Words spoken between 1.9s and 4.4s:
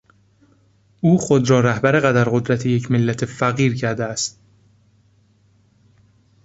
قدر قدرت یک ملت فقیر کرده است.